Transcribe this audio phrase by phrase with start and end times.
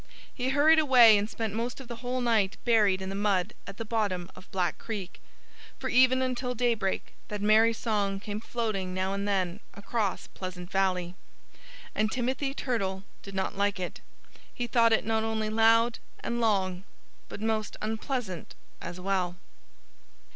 [0.33, 3.77] He hurried away and spent most of the whole night buried in the mud at
[3.77, 5.21] the bottom of Black Creek.
[5.77, 11.13] For even until daybreak that merry song came floating now and then across Pleasant Valley.
[11.93, 14.01] And Timothy Turtle did not like it.
[14.51, 16.83] He thought it not only loud and long,
[17.29, 19.35] but most unpleasant as well.